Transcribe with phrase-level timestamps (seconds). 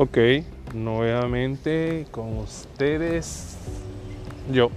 [0.00, 0.16] Ok,
[0.74, 3.56] nuevamente con ustedes,
[4.48, 4.70] yo,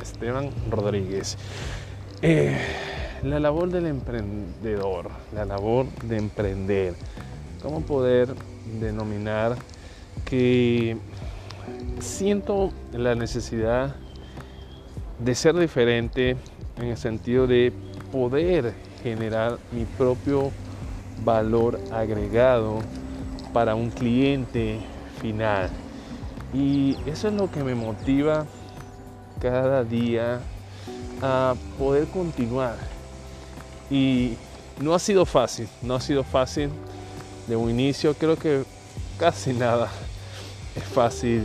[0.00, 1.36] Esteban Rodríguez.
[2.22, 2.56] Eh,
[3.24, 6.94] la labor del emprendedor, la labor de emprender,
[7.62, 8.34] ¿cómo poder
[8.80, 9.54] denominar
[10.24, 10.96] que
[12.00, 13.96] siento la necesidad
[15.18, 16.36] de ser diferente
[16.78, 17.70] en el sentido de
[18.10, 18.72] poder
[19.02, 20.52] generar mi propio
[21.22, 22.78] valor agregado
[23.52, 24.78] para un cliente
[25.20, 25.70] final.
[26.52, 28.46] Y eso es lo que me motiva
[29.40, 30.40] cada día
[31.22, 32.76] a poder continuar.
[33.90, 34.34] Y
[34.80, 36.70] no ha sido fácil, no ha sido fácil
[37.46, 38.64] de un inicio, creo que
[39.18, 39.88] casi nada
[40.76, 41.42] es fácil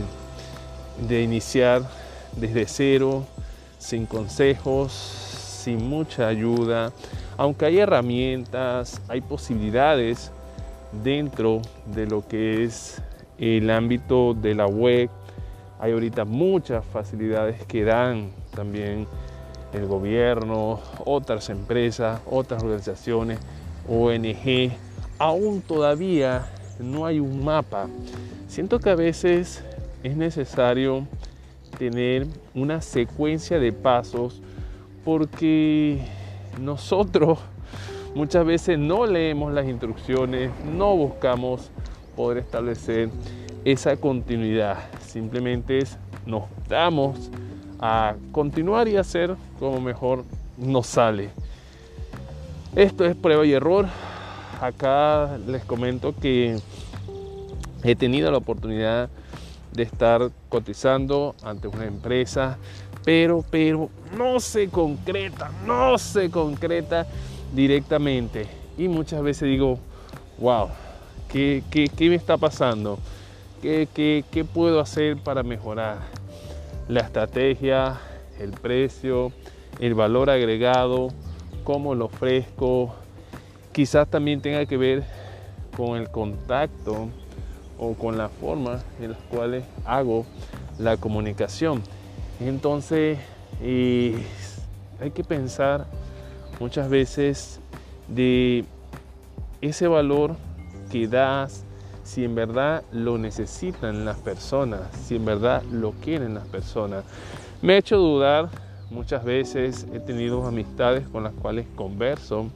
[1.08, 1.82] de iniciar
[2.36, 3.26] desde cero,
[3.78, 6.92] sin consejos, sin mucha ayuda,
[7.36, 10.30] aunque hay herramientas, hay posibilidades
[11.02, 13.02] dentro de lo que es
[13.38, 15.10] el ámbito de la web.
[15.80, 19.06] Hay ahorita muchas facilidades que dan también
[19.72, 23.38] el gobierno, otras empresas, otras organizaciones,
[23.88, 24.72] ONG.
[25.18, 26.46] Aún todavía
[26.78, 27.88] no hay un mapa.
[28.48, 29.64] Siento que a veces
[30.02, 31.06] es necesario
[31.78, 34.40] tener una secuencia de pasos
[35.04, 35.98] porque
[36.60, 37.38] nosotros
[38.14, 41.70] Muchas veces no leemos las instrucciones, no buscamos
[42.14, 43.10] poder establecer
[43.64, 44.78] esa continuidad.
[45.00, 45.80] Simplemente
[46.24, 47.30] nos damos
[47.80, 50.24] a continuar y hacer como mejor
[50.56, 51.30] nos sale.
[52.76, 53.86] Esto es prueba y error.
[54.60, 56.58] Acá les comento que
[57.82, 59.10] he tenido la oportunidad
[59.72, 62.58] de estar cotizando ante una empresa,
[63.04, 67.06] pero, pero no se concreta, no se concreta
[67.54, 68.46] directamente.
[68.76, 69.78] Y muchas veces digo,
[70.38, 70.68] wow,
[71.28, 71.62] ¿qué,
[72.00, 72.98] me está pasando?
[73.62, 73.88] ¿Qué,
[74.30, 75.98] ¿Qué, puedo hacer para mejorar?
[76.88, 77.98] La estrategia,
[78.38, 79.32] el precio,
[79.80, 81.08] el valor agregado,
[81.62, 82.94] cómo lo ofrezco.
[83.72, 85.04] Quizás también tenga que ver
[85.76, 87.08] con el contacto
[87.78, 90.26] o con la forma en las cuales hago
[90.78, 91.82] la comunicación.
[92.40, 93.18] Entonces,
[93.60, 95.86] hay que pensar
[96.60, 97.60] muchas veces
[98.08, 98.64] de
[99.60, 100.36] ese valor
[100.90, 101.64] que das,
[102.02, 107.04] si en verdad lo necesitan las personas, si en verdad lo quieren las personas.
[107.62, 108.50] Me ha hecho dudar
[108.90, 112.50] muchas veces, he tenido amistades con las cuales converso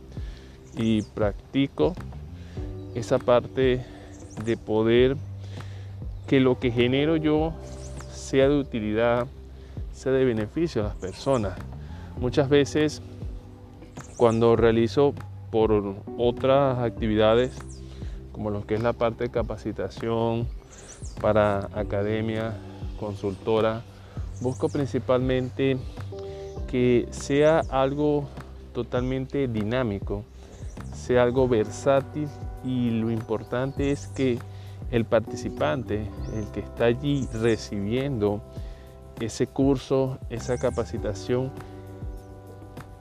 [0.77, 1.95] y practico
[2.95, 3.85] esa parte
[4.45, 5.17] de poder
[6.27, 7.53] que lo que genero yo
[8.13, 9.27] sea de utilidad,
[9.93, 11.59] sea de beneficio a las personas.
[12.21, 13.01] Muchas veces
[14.19, 15.15] cuando realizo
[15.53, 17.57] por otras actividades,
[18.33, 20.49] como lo que es la parte de capacitación
[21.23, 22.53] para academia,
[22.99, 23.83] consultora,
[24.41, 25.79] busco principalmente
[26.67, 28.29] que sea algo
[28.75, 30.25] totalmente dinámico,
[30.93, 32.29] sea algo versátil
[32.65, 34.41] y lo importante es que
[34.91, 38.41] el participante, el que está allí recibiendo
[39.21, 41.53] ese curso, esa capacitación,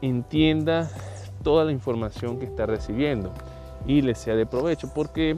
[0.02, 0.90] entienda
[1.48, 3.32] toda la información que está recibiendo
[3.86, 5.38] y le sea de provecho porque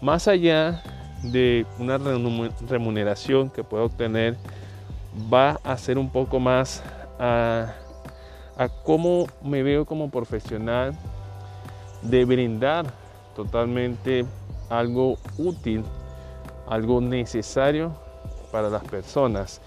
[0.00, 0.82] más allá
[1.24, 4.38] de una remuneración que pueda obtener
[5.30, 6.82] va a ser un poco más
[7.18, 7.74] a,
[8.56, 10.96] a cómo me veo como profesional
[12.00, 12.86] de brindar
[13.34, 14.24] totalmente
[14.70, 15.84] algo útil,
[16.66, 17.92] algo necesario
[18.50, 19.60] para las personas.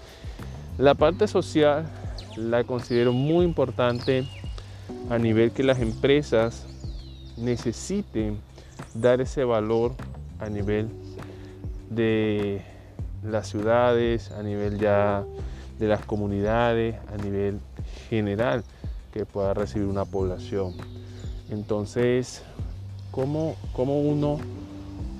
[0.78, 1.86] La parte social
[2.34, 4.26] la considero muy importante
[5.08, 6.66] a nivel que las empresas
[7.36, 8.38] necesiten
[8.94, 9.92] dar ese valor
[10.38, 10.88] a nivel
[11.90, 12.62] de
[13.22, 15.24] las ciudades, a nivel ya
[15.78, 17.60] de las comunidades, a nivel
[18.08, 18.64] general
[19.12, 20.74] que pueda recibir una población.
[21.50, 22.42] Entonces,
[23.10, 24.38] ¿cómo, cómo uno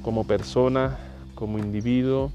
[0.03, 0.99] como persona,
[1.35, 2.31] como individuo,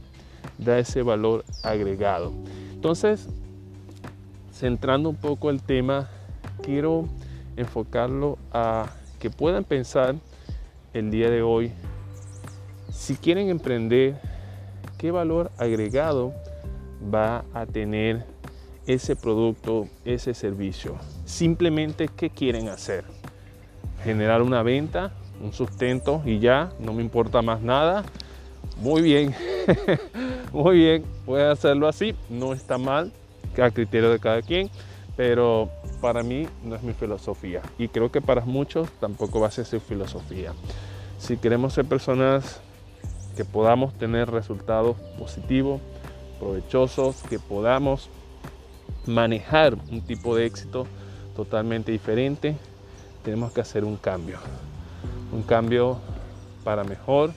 [0.58, 2.34] da ese valor agregado?
[2.74, 3.28] Entonces,
[4.54, 6.10] centrando un poco el tema,
[6.62, 7.06] quiero
[7.58, 8.88] enfocarlo a
[9.20, 10.16] que puedan pensar
[10.94, 11.72] el día de hoy,
[12.92, 14.16] si quieren emprender,
[14.98, 16.34] qué valor agregado
[17.14, 18.26] va a tener
[18.88, 20.96] ese producto, ese servicio.
[21.26, 23.04] Simplemente, ¿qué quieren hacer?
[24.04, 25.12] Generar una venta,
[25.42, 28.04] un sustento y ya, no me importa más nada.
[28.78, 29.34] Muy bien,
[30.54, 33.12] muy bien, pueden hacerlo así, no está mal
[33.64, 34.70] a criterio de cada quien,
[35.16, 35.70] pero
[36.02, 39.66] para mí no es mi filosofía y creo que para muchos tampoco va a ser
[39.66, 40.54] su filosofía.
[41.18, 42.60] Si queremos ser personas
[43.36, 45.82] que podamos tener resultados positivos,
[46.40, 48.10] provechosos, que podamos
[49.06, 50.88] manejar un tipo de éxito
[51.36, 52.56] totalmente diferente,
[53.24, 54.38] tenemos que hacer un cambio.
[55.32, 55.98] Un cambio
[56.64, 57.32] para mejor,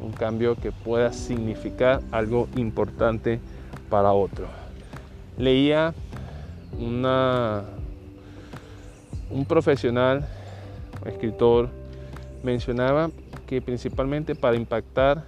[0.00, 3.40] un cambio que pueda significar algo importante
[3.90, 4.46] para otro.
[5.36, 5.94] Leía
[6.78, 7.64] un
[9.46, 10.26] profesional,
[11.04, 11.68] escritor,
[12.42, 13.10] mencionaba
[13.46, 15.24] que principalmente para impactar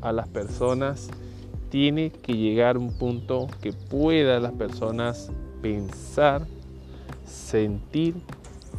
[0.00, 1.08] a las personas
[1.70, 5.30] tiene que llegar un punto que pueda las personas
[5.62, 6.46] pensar,
[7.24, 8.14] sentir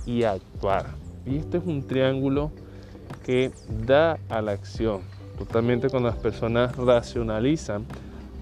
[0.05, 0.87] y actuar.
[1.25, 2.51] Y esto es un triángulo
[3.25, 3.51] que
[3.85, 5.01] da a la acción.
[5.37, 7.85] Totalmente cuando las personas racionalizan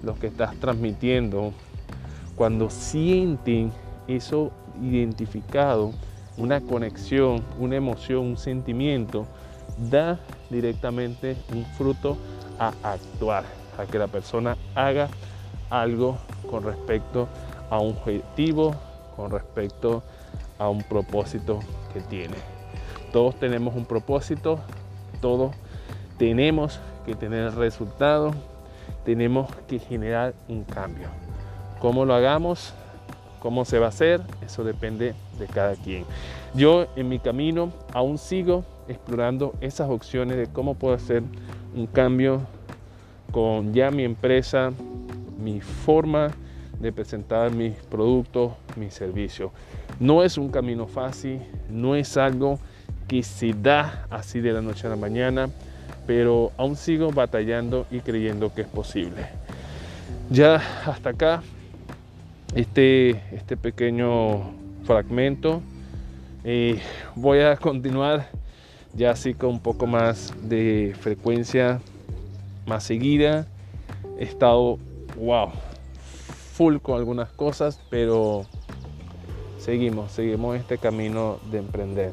[0.02, 1.52] lo que estás transmitiendo,
[2.40, 3.70] cuando sienten
[4.08, 4.50] eso
[4.80, 5.92] identificado,
[6.38, 9.26] una conexión, una emoción, un sentimiento,
[9.90, 12.16] da directamente un fruto
[12.58, 13.44] a actuar,
[13.76, 15.10] a que la persona haga
[15.68, 16.16] algo
[16.50, 17.28] con respecto
[17.68, 18.74] a un objetivo,
[19.16, 20.02] con respecto
[20.58, 21.60] a un propósito
[21.92, 22.36] que tiene.
[23.12, 24.60] Todos tenemos un propósito,
[25.20, 25.54] todos
[26.16, 28.34] tenemos que tener resultados,
[29.04, 31.10] tenemos que generar un cambio.
[31.80, 32.74] ¿Cómo lo hagamos?
[33.40, 34.20] ¿Cómo se va a hacer?
[34.44, 36.04] Eso depende de cada quien.
[36.54, 41.22] Yo en mi camino aún sigo explorando esas opciones de cómo puedo hacer
[41.74, 42.42] un cambio
[43.32, 44.72] con ya mi empresa,
[45.42, 46.30] mi forma
[46.78, 49.50] de presentar mis productos, mis servicios.
[49.98, 51.40] No es un camino fácil,
[51.70, 52.58] no es algo
[53.08, 55.48] que se da así de la noche a la mañana,
[56.06, 59.26] pero aún sigo batallando y creyendo que es posible.
[60.30, 61.42] Ya hasta acá
[62.54, 64.52] este, este pequeño
[64.84, 65.62] fragmento.
[66.44, 66.80] Eh,
[67.14, 68.28] voy a continuar
[68.94, 71.80] ya así con un poco más de frecuencia
[72.66, 73.46] más seguida.
[74.18, 74.78] He estado,
[75.16, 75.50] wow,
[76.54, 78.46] full con algunas cosas, pero
[79.58, 82.12] seguimos, seguimos este camino de emprender.